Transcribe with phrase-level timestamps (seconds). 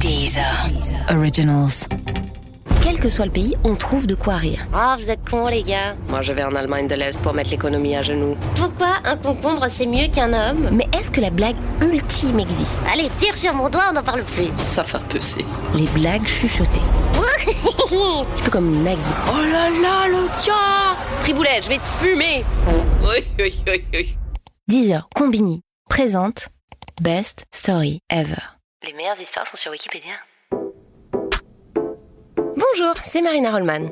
[0.00, 0.44] Deezer.
[1.10, 1.88] Originals.
[2.82, 4.64] Quel que soit le pays, on trouve de quoi rire.
[4.72, 5.96] Ah, vous êtes cons, les gars.
[6.08, 8.36] Moi, je vais en Allemagne de l'Est pour mettre l'économie à genoux.
[8.54, 10.68] Pourquoi un concombre, c'est mieux qu'un homme?
[10.72, 12.80] Mais est-ce que la blague ultime existe?
[12.92, 14.48] Allez, tire sur mon doigt, on n'en parle plus.
[14.64, 15.44] Ça fait peusser.
[15.74, 16.80] Les blagues chuchotées.
[17.54, 19.00] Un petit peu comme Nagui.
[19.32, 22.44] Oh là là, le gars Triboulette, je vais te fumer
[23.02, 24.16] Oui, oui, oui, oui.
[24.68, 26.50] Deezer Combini présente
[27.02, 28.57] Best Story Ever.
[28.84, 30.12] Les meilleures histoires sont sur Wikipédia.
[32.36, 33.90] Bonjour, c'est Marina Rollman.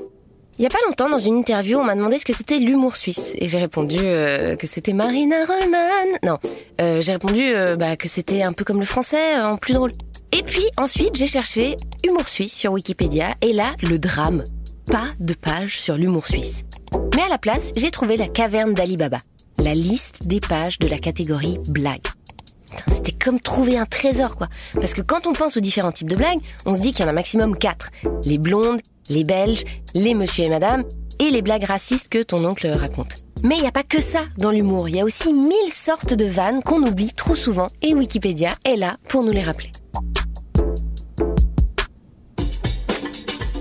[0.58, 2.96] Il y a pas longtemps, dans une interview, on m'a demandé ce que c'était l'humour
[2.96, 3.34] suisse.
[3.38, 6.18] Et j'ai répondu euh, que c'était Marina Rollman.
[6.22, 6.38] Non,
[6.80, 9.90] euh, j'ai répondu euh, bah, que c'était un peu comme le français, en plus drôle.
[10.30, 13.34] Et puis ensuite, j'ai cherché humour suisse sur Wikipédia.
[13.42, 14.44] Et là, le drame.
[14.86, 16.64] Pas de page sur l'humour suisse.
[17.16, 19.18] Mais à la place, j'ai trouvé la caverne d'Alibaba.
[19.58, 22.06] La liste des pages de la catégorie blague.
[22.88, 24.48] C'était comme trouver un trésor, quoi.
[24.74, 27.06] Parce que quand on pense aux différents types de blagues, on se dit qu'il y
[27.06, 27.90] en a maximum quatre.
[28.24, 29.64] Les blondes, les belges,
[29.94, 30.82] les monsieur et madame,
[31.18, 33.14] et les blagues racistes que ton oncle raconte.
[33.42, 34.88] Mais il n'y a pas que ça dans l'humour.
[34.88, 38.76] Il y a aussi mille sortes de vannes qu'on oublie trop souvent, et Wikipédia est
[38.76, 39.70] là pour nous les rappeler.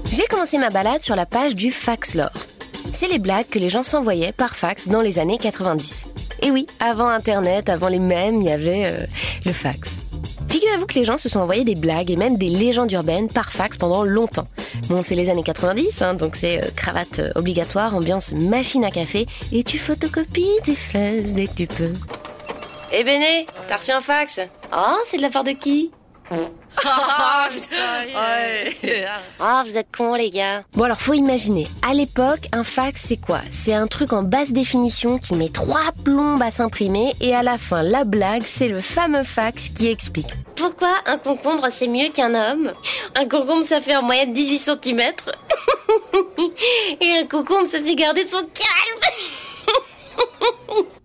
[0.05, 2.31] J'ai commencé ma balade sur la page du fax lore.
[2.93, 6.07] C'est les blagues que les gens s'envoyaient par fax dans les années 90.
[6.45, 9.05] Et oui, avant Internet, avant les mèmes, il y avait euh,
[9.47, 10.03] le fax.
[10.47, 13.51] Figurez-vous que les gens se sont envoyés des blagues et même des légendes urbaines par
[13.51, 14.47] fax pendant longtemps.
[14.87, 18.91] Bon, c'est les années 90, hein, donc c'est euh, cravate euh, obligatoire, ambiance machine à
[18.91, 21.93] café, et tu photocopies tes fesses dès que tu peux.
[22.91, 24.39] Eh Béné, t'as reçu un fax?
[24.71, 25.89] Oh, c'est de la part de qui?
[26.31, 27.47] Ah,
[28.83, 29.05] ouais.
[29.39, 30.63] Ah, vous êtes cons, les gars.
[30.73, 33.39] Bon alors faut imaginer, à l'époque, un fax c'est quoi?
[33.51, 37.57] C'est un truc en basse définition qui met trois plombes à s'imprimer et à la
[37.57, 40.29] fin, la blague, c'est le fameux fax qui explique.
[40.55, 42.71] Pourquoi un concombre, c'est mieux qu'un homme?
[43.15, 45.01] Un concombre, ça fait en moyenne 18 cm.
[47.01, 49.04] Et un concombre, ça sait garder son calme.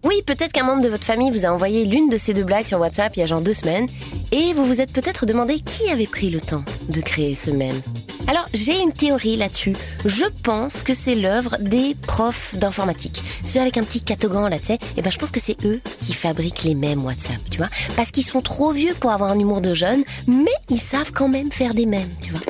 [0.03, 2.67] Oui, peut-être qu'un membre de votre famille vous a envoyé l'une de ces deux blagues
[2.67, 3.87] sur WhatsApp il y a genre deux semaines
[4.33, 7.81] et vous vous êtes peut-être demandé qui avait pris le temps de créer ce mème.
[8.27, 9.75] Alors, j'ai une théorie là-dessus.
[10.05, 13.23] Je pense que c'est l'œuvre des profs d'informatique.
[13.45, 15.81] Ceux avec un petit catogan là, tu sais, et ben je pense que c'est eux
[15.99, 17.69] qui fabriquent les mèmes WhatsApp, tu vois.
[17.97, 21.29] Parce qu'ils sont trop vieux pour avoir un humour de jeune, mais ils savent quand
[21.29, 22.41] même faire des mèmes, tu vois.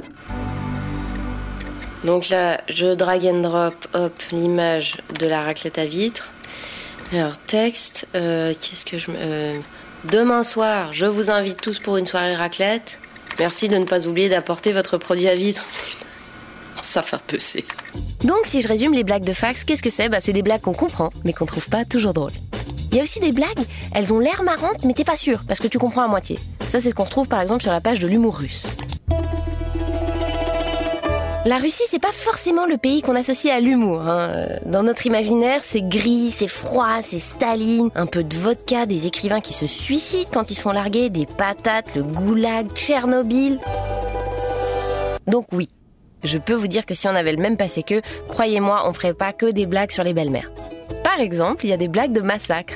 [2.05, 6.31] Donc là, je drag and drop, hop, l'image de la raclette à vitre.
[7.13, 9.07] Alors, texte, euh, qu'est-ce que je...
[9.11, 9.59] euh,
[10.05, 13.01] demain soir, je vous invite tous pour une soirée raclette.
[13.39, 15.65] Merci de ne pas oublier d'apporter votre produit à vitre.
[16.83, 17.65] Ça fait peusser.
[18.25, 20.09] Donc, si je résume les blagues de fax, qu'est-ce que c'est?
[20.09, 22.33] Bah, c'est des blagues qu'on comprend, mais qu'on trouve pas toujours drôles.
[22.93, 23.49] Il y a aussi des blagues,
[23.95, 26.39] elles ont l'air marrantes, mais t'es pas sûr, parce que tu comprends à moitié.
[26.69, 28.67] Ça, c'est ce qu'on retrouve par exemple sur la page de l'humour russe.
[31.47, 34.03] La Russie, c'est pas forcément le pays qu'on associe à l'humour.
[34.07, 34.47] hein.
[34.67, 39.41] Dans notre imaginaire, c'est gris, c'est froid, c'est Staline, un peu de vodka, des écrivains
[39.41, 43.59] qui se suicident quand ils se font larguer, des patates, le goulag, Tchernobyl.
[45.29, 45.71] Donc oui,
[46.25, 49.15] je peux vous dire que si on avait le même passé qu'eux, croyez-moi, on ferait
[49.15, 50.51] pas que des blagues sur les belles-mères.
[51.03, 52.75] Par exemple, il y a des blagues de massacre.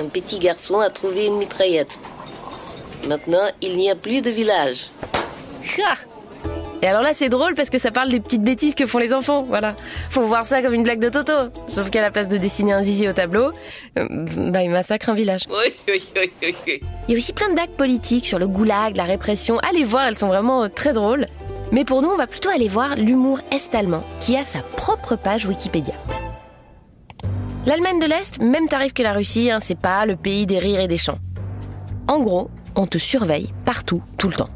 [0.00, 1.98] Un petit garçon a trouvé une mitraillette.
[3.08, 4.90] Maintenant, il n'y a plus de village.
[5.78, 5.96] Ha
[6.84, 9.14] Et alors là, c'est drôle parce que ça parle des petites bêtises que font les
[9.14, 9.74] enfants, voilà.
[10.10, 11.32] Faut voir ça comme une blague de Toto.
[11.66, 13.52] Sauf qu'à la place de dessiner un zizi au tableau,
[13.98, 14.06] euh,
[14.50, 15.46] bah, il massacre un village.
[15.48, 16.54] Oui, oui, oui.
[17.08, 19.58] Il y a aussi plein de blagues politiques sur le goulag, la répression.
[19.60, 21.26] Allez voir, elles sont vraiment euh, très drôles.
[21.72, 25.46] Mais pour nous, on va plutôt aller voir l'humour est-allemand, qui a sa propre page
[25.46, 25.94] Wikipédia.
[27.64, 30.80] L'Allemagne de l'Est, même tarif que la Russie, hein, c'est pas le pays des rires
[30.80, 31.18] et des chants.
[32.08, 34.50] En gros, on te surveille partout, tout le temps.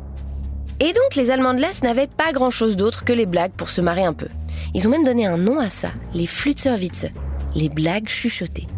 [0.81, 3.81] Et donc les Allemands de l'Est n'avaient pas grand-chose d'autre que les blagues pour se
[3.81, 4.29] marrer un peu.
[4.75, 7.09] Ils ont même donné un nom à ça, les Flutzerwitze,
[7.57, 8.69] les blagues chuchotées.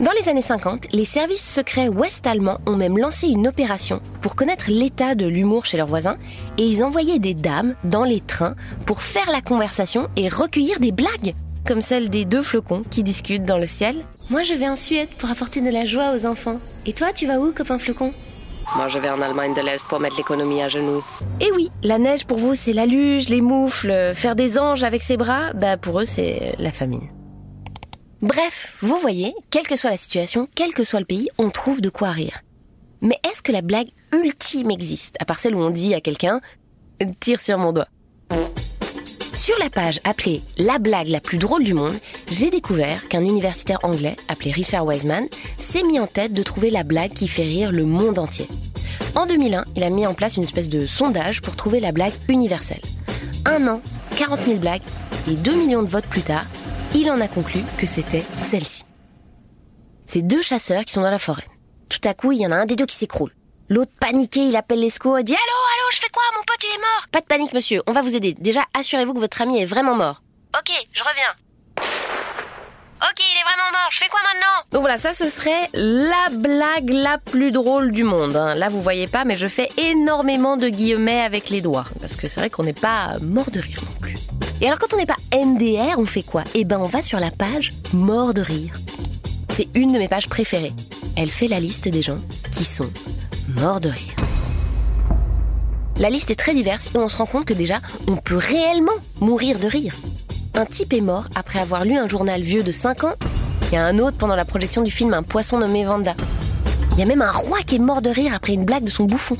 [0.00, 4.64] Dans les années 50, les services secrets ouest-allemands ont même lancé une opération pour connaître
[4.68, 6.16] l'état de l'humour chez leurs voisins
[6.58, 10.90] et ils envoyaient des dames dans les trains pour faire la conversation et recueillir des
[10.90, 13.94] blagues, comme celle des deux flocons qui discutent dans le ciel.
[14.28, 16.58] Moi je vais en Suède pour apporter de la joie aux enfants.
[16.84, 18.12] Et toi tu vas où copain flocon?
[18.74, 21.04] Moi, je vais en Allemagne de l'Est pour mettre l'économie à genoux.
[21.40, 25.02] Et oui, la neige pour vous c'est la luge, les moufles, faire des anges avec
[25.02, 27.08] ses bras, bah pour eux c'est la famine.
[28.22, 31.80] Bref, vous voyez, quelle que soit la situation, quel que soit le pays, on trouve
[31.80, 32.40] de quoi rire.
[33.00, 36.40] Mais est-ce que la blague ultime existe, à part celle où on dit à quelqu'un
[37.20, 37.88] «tire sur mon doigt»
[39.42, 41.96] Sur la page appelée La blague la plus drôle du monde,
[42.30, 45.26] j'ai découvert qu'un universitaire anglais, appelé Richard Wiseman,
[45.58, 48.46] s'est mis en tête de trouver la blague qui fait rire le monde entier.
[49.16, 52.12] En 2001, il a mis en place une espèce de sondage pour trouver la blague
[52.28, 52.82] universelle.
[53.44, 53.82] Un an,
[54.16, 54.80] 40 000 blagues
[55.28, 56.46] et 2 millions de votes plus tard,
[56.94, 58.84] il en a conclu que c'était celle-ci.
[60.06, 61.48] C'est deux chasseurs qui sont dans la forêt.
[61.88, 63.32] Tout à coup, il y en a un des deux qui s'écroule.
[63.72, 66.22] L'autre paniqué, il appelle les secours et dit Allô, allô, je fais quoi?
[66.36, 68.34] Mon pote, il est mort Pas de panique, monsieur, on va vous aider.
[68.38, 70.20] Déjà, assurez-vous que votre ami est vraiment mort.
[70.54, 71.32] Ok, je reviens.
[71.78, 74.62] Ok, il est vraiment mort, je fais quoi maintenant?
[74.72, 78.36] Donc voilà, ça ce serait la blague la plus drôle du monde.
[78.36, 78.52] hein.
[78.54, 81.86] Là, vous voyez pas, mais je fais énormément de guillemets avec les doigts.
[81.98, 84.16] Parce que c'est vrai qu'on n'est pas mort de rire non plus.
[84.60, 86.44] Et alors quand on n'est pas MDR, on fait quoi?
[86.54, 88.74] Eh ben on va sur la page mort de rire.
[89.56, 90.74] C'est une de mes pages préférées.
[91.16, 92.18] Elle fait la liste des gens
[92.56, 92.90] qui sont
[93.60, 94.14] morts de rire.
[95.98, 98.92] La liste est très diverse et on se rend compte que déjà, on peut réellement
[99.20, 99.94] mourir de rire.
[100.54, 103.14] Un type est mort après avoir lu un journal vieux de 5 ans.
[103.70, 106.14] Il y a un autre pendant la projection du film Un poisson nommé Vanda.
[106.92, 108.90] Il y a même un roi qui est mort de rire après une blague de
[108.90, 109.36] son bouffon.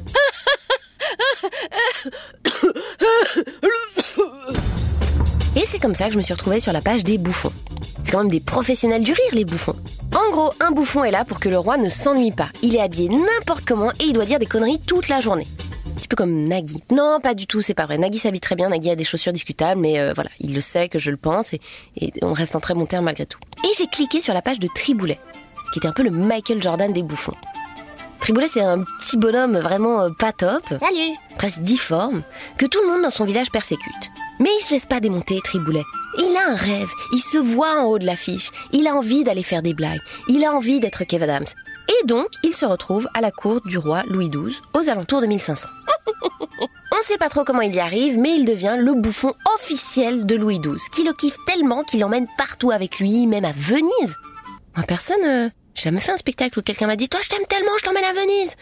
[5.54, 7.52] Et c'est comme ça que je me suis retrouvée sur la page des bouffons.
[8.04, 9.76] C'est quand même des professionnels du rire, les bouffons.
[10.60, 12.48] Un bouffon est là pour que le roi ne s'ennuie pas.
[12.62, 15.46] Il est habillé n'importe comment et il doit dire des conneries toute la journée.
[15.86, 16.82] Un petit peu comme Nagui.
[16.90, 17.98] Non, pas du tout, c'est pas vrai.
[17.98, 20.88] Nagui s'habille très bien, Nagui a des chaussures discutables, mais euh, voilà, il le sait
[20.88, 21.60] que je le pense et,
[21.96, 23.38] et on reste en très bon terme malgré tout.
[23.64, 25.18] Et j'ai cliqué sur la page de Triboulet,
[25.72, 27.32] qui était un peu le Michael Jordan des bouffons.
[28.20, 32.22] Triboulet, c'est un petit bonhomme vraiment euh, pas top, Salut presque difforme,
[32.56, 34.10] que tout le monde dans son village persécute.
[34.42, 35.84] Mais il se laisse pas démonter, Triboulet.
[36.18, 39.44] Il a un rêve, il se voit en haut de l'affiche, il a envie d'aller
[39.44, 41.46] faire des blagues, il a envie d'être Kev Adams.
[41.88, 45.26] Et donc, il se retrouve à la cour du roi Louis XII, aux alentours de
[45.26, 45.68] 1500.
[46.60, 50.34] On sait pas trop comment il y arrive, mais il devient le bouffon officiel de
[50.34, 54.16] Louis XII, qui le kiffe tellement qu'il l'emmène partout avec lui, même à Venise.
[54.76, 57.46] Moi, personne, euh, j'ai jamais fait un spectacle où quelqu'un m'a dit, toi, je t'aime
[57.48, 58.56] tellement, je t'emmène à Venise.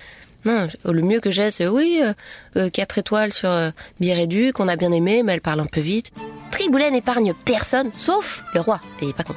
[0.44, 2.12] Non, le mieux que j'ai, c'est oui, euh,
[2.56, 3.70] euh, quatre étoiles sur euh,
[4.00, 6.10] Birédu, qu'on a bien aimé, mais elle parle un peu vite.
[6.50, 9.34] Triboulet n'épargne personne, sauf le roi, et pas con.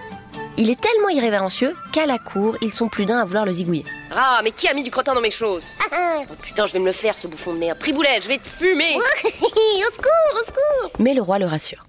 [0.55, 3.85] Il est tellement irrévérencieux qu'à la cour, ils sont plus d'un à vouloir le zigouiller.
[4.15, 5.75] Ah, mais qui a mis du crottin dans mes choses?
[6.15, 7.79] Oh, Putain, je vais me le faire, ce bouffon de merde.
[7.79, 8.99] Triboulet, je vais te fumer Au
[9.95, 11.85] secours, au secours Mais le roi le rassure.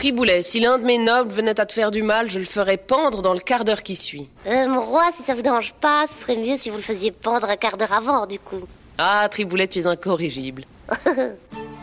[0.00, 2.76] Triboulet, si l'un de mes nobles venait à te faire du mal, je le ferais
[2.76, 4.28] pendre dans le quart d'heure qui suit.
[4.46, 7.10] euh, Mon roi, si ça vous dérange pas, ce serait mieux si vous le faisiez
[7.12, 8.60] pendre un quart d'heure avant, du coup.
[8.98, 10.64] Ah, Triboulet, tu es incorrigible.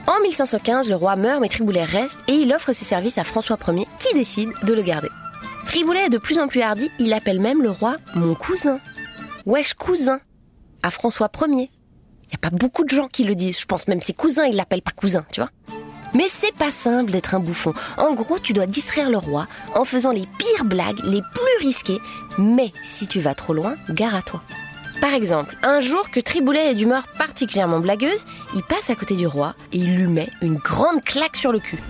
[0.06, 3.58] En 1515, le roi meurt, mais Triboulet reste et il offre ses services à François
[3.70, 5.08] Ier, qui décide de le garder.
[5.66, 8.80] Triboulet est de plus en plus hardi, il appelle même le roi mon cousin.
[9.46, 10.20] Wesh cousin,
[10.84, 11.72] à François Ier.
[12.26, 14.44] Il n'y a pas beaucoup de gens qui le disent, je pense même ses cousins,
[14.44, 15.50] ils l'appellent pas cousin, tu vois.
[16.14, 17.74] Mais c'est pas simple d'être un bouffon.
[17.98, 22.00] En gros, tu dois distraire le roi en faisant les pires blagues, les plus risquées.
[22.38, 24.42] Mais si tu vas trop loin, gare à toi.
[25.02, 28.26] Par exemple, un jour que Triboulet est d'humeur particulièrement blagueuse,
[28.56, 31.60] il passe à côté du roi et il lui met une grande claque sur le
[31.60, 31.78] cul.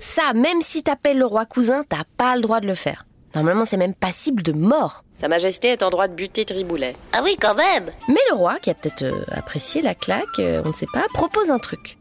[0.00, 3.04] Ça, même si t'appelles le roi cousin, t'as pas le droit de le faire.
[3.34, 5.04] Normalement, c'est même passible de mort.
[5.20, 6.96] Sa Majesté est en droit de buter Triboulet.
[7.12, 10.62] Ah oui, quand même Mais le roi, qui a peut-être euh, apprécié la claque, euh,
[10.64, 11.98] on ne sait pas, propose un truc.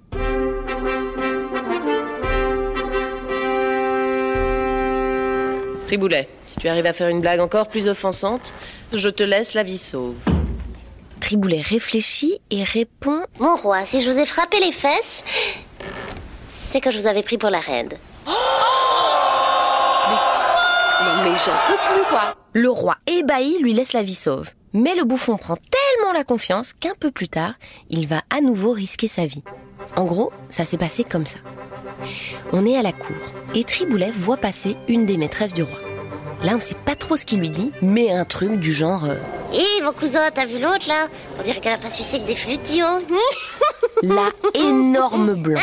[5.87, 8.53] Triboulet, si tu arrives à faire une blague encore plus offensante,
[8.91, 10.15] je te laisse la vie sauve.
[11.21, 15.23] Triboulet réfléchit et répond Mon roi, si je vous ai frappé les fesses,
[16.69, 17.87] c'est que je vous avais pris pour la reine.
[18.27, 18.33] Non
[21.23, 24.51] mais j'en peux plus quoi Le roi ébahi lui laisse la vie sauve.
[24.73, 27.53] Mais le bouffon prend tellement la confiance qu'un peu plus tard,
[27.89, 29.43] il va à nouveau risquer sa vie.
[29.95, 31.39] En gros, ça s'est passé comme ça.
[32.51, 33.15] On est à la cour
[33.55, 35.79] et Triboulet voit passer une des maîtresses du roi.
[36.43, 39.15] Là, on sait pas trop ce qu'il lui dit, mais un truc du genre euh,
[39.53, 41.07] Hé, mon cousin, t'as vu l'autre, là?
[41.39, 42.85] On dirait qu'elle a pas sucé que des flutio.
[44.03, 45.61] la énorme blanc.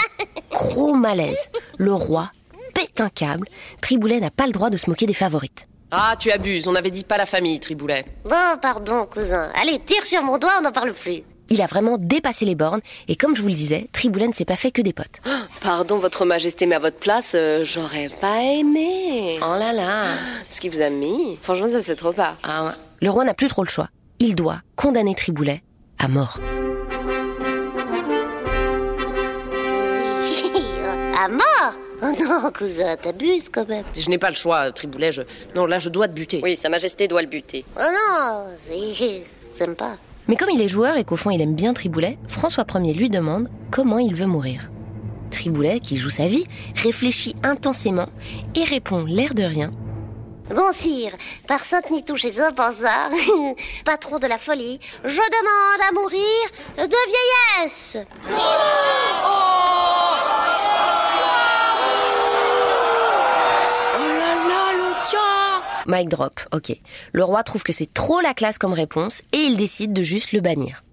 [0.51, 1.49] Gros malaise.
[1.79, 2.31] Le roi
[2.75, 3.49] pète un câble.
[3.81, 5.69] Triboulet n'a pas le droit de se moquer des favorites.
[5.93, 8.05] Ah, tu abuses, on n'avait dit pas la famille, Triboulet.
[8.25, 9.51] Bon, pardon, cousin.
[9.55, 11.23] Allez, tire sur mon doigt, on n'en parle plus.
[11.51, 14.45] Il a vraiment dépassé les bornes et comme je vous le disais, Triboulet ne s'est
[14.45, 15.21] pas fait que des potes.
[15.63, 19.39] Pardon, votre majesté, mais à votre place, euh, j'aurais pas aimé.
[19.43, 20.03] Oh là là,
[20.49, 21.37] ce qui vous a mis.
[21.43, 22.37] Franchement, ça se fait trop pas.
[22.43, 22.71] Ah ouais.
[23.03, 23.89] Le roi n'a plus trop le choix.
[24.21, 25.63] Il doit condamner Triboulet
[25.99, 26.39] à mort.
[31.19, 31.75] à mort?
[32.03, 33.85] Oh non, cousin, t'abuses quand même.
[33.95, 35.13] Je n'ai pas le choix, Triboulet.
[35.13, 35.23] Je...
[35.55, 36.41] Non, là, je dois te buter.
[36.43, 37.65] Oui, sa majesté doit le buter.
[37.79, 39.21] Oh non, c'est
[39.59, 39.93] sympa.
[40.28, 43.11] Mais comme il est joueur et qu'au fond il aime bien Triboulet, François Ier lui
[43.11, 44.71] demande comment il veut mourir.
[45.31, 46.45] Triboulet, qui joue sa vie,
[46.76, 48.09] réfléchit intensément
[48.54, 49.73] et répond l'air de rien
[50.50, 51.12] Bon sire,
[51.49, 52.52] par sainte Nitouche et ça,
[53.85, 57.97] pas trop de la folie, je demande à mourir de vieillesse.
[65.87, 66.76] Mic drop, ok.
[67.12, 70.33] Le roi trouve que c'est trop la classe comme réponse et il décide de juste
[70.33, 70.84] le bannir.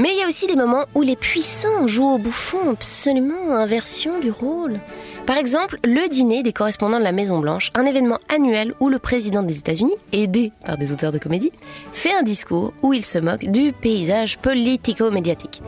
[0.00, 4.18] Mais il y a aussi des moments où les puissants jouent au bouffon, absolument inversion
[4.18, 4.80] du rôle.
[5.26, 8.98] Par exemple, le dîner des correspondants de la Maison Blanche, un événement annuel où le
[8.98, 11.52] président des États-Unis, aidé par des auteurs de comédie,
[11.92, 15.60] fait un discours où il se moque du paysage politico-médiatique.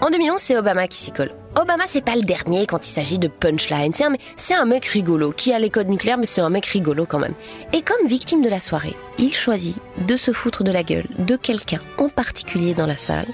[0.00, 1.32] En 2011, c'est Obama qui s'y colle.
[1.60, 3.92] Obama, c'est pas le dernier quand il s'agit de punchline.
[3.92, 6.66] C'est un, c'est un mec rigolo qui a les codes nucléaires, mais c'est un mec
[6.66, 7.34] rigolo quand même.
[7.72, 11.34] Et comme victime de la soirée, il choisit de se foutre de la gueule de
[11.34, 13.26] quelqu'un en particulier dans la salle,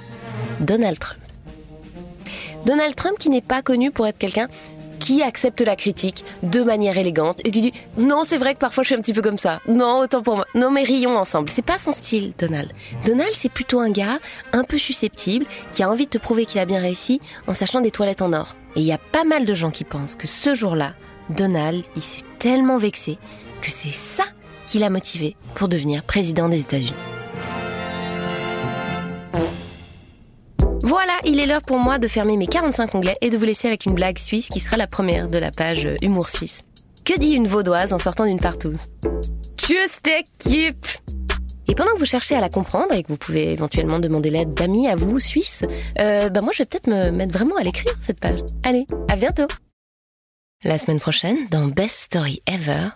[0.61, 1.21] Donald Trump.
[2.65, 4.49] Donald Trump qui n'est pas connu pour être quelqu'un
[4.99, 8.83] qui accepte la critique de manière élégante et qui dit non c'est vrai que parfois
[8.83, 9.61] je suis un petit peu comme ça.
[9.69, 10.47] Non autant pour moi.
[10.55, 11.51] Non mais rions ensemble.
[11.51, 12.73] C'est pas son style Donald.
[13.05, 14.19] Donald c'est plutôt un gars
[14.53, 17.81] un peu susceptible qui a envie de te prouver qu'il a bien réussi en sachant
[17.81, 18.57] des toilettes en or.
[18.75, 20.95] Et il y a pas mal de gens qui pensent que ce jour-là
[21.31, 23.19] Donald il s'est tellement vexé
[23.61, 24.25] que c'est ça
[24.67, 27.16] qui l'a motivé pour devenir président des États-Unis
[31.07, 33.69] Voilà, il est l'heure pour moi de fermer mes 45 onglets et de vous laisser
[33.69, 36.65] avec une blague suisse qui sera la première de la page Humour suisse.
[37.05, 38.89] Que dit une vaudoise en sortant d'une partouze
[39.57, 40.89] Tschüss équipe
[41.69, 44.53] et pendant que vous cherchez à la comprendre et que vous pouvez éventuellement demander l'aide
[44.55, 45.65] d'amis à vous, suisses,
[46.01, 48.41] euh, bah moi je vais peut-être me mettre vraiment à l'écrire cette page.
[48.65, 49.47] Allez, à bientôt
[50.65, 52.89] La semaine prochaine, dans Best Story Ever,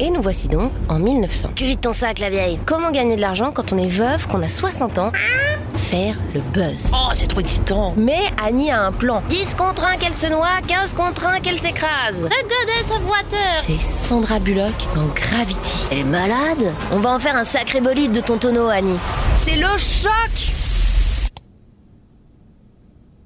[0.00, 1.52] et nous voici donc en 1900.
[1.54, 2.58] Tu vides ton sac, la vieille.
[2.66, 5.12] Comment gagner de l'argent quand on est veuve, qu'on a 60 ans
[5.90, 6.90] Faire le buzz.
[6.92, 7.94] Oh, c'est trop excitant.
[7.96, 9.22] Mais Annie a un plan.
[9.28, 12.24] 10 contre 1 qu'elle se noie, 15 contre 1 qu'elle s'écrase.
[12.24, 13.62] Regardez ce voiture.
[13.68, 15.86] C'est Sandra Bullock dans Gravity.
[15.92, 16.72] Elle est malade?
[16.90, 18.98] On va en faire un sacré bolide de ton tonneau, Annie.
[19.44, 20.52] C'est le choc